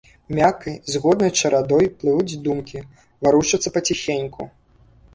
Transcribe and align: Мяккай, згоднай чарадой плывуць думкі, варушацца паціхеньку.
Мяккай, 0.37 0.77
згоднай 0.93 1.31
чарадой 1.43 1.85
плывуць 2.01 2.39
думкі, 2.49 2.85
варушацца 3.27 3.69
паціхеньку. 3.81 4.53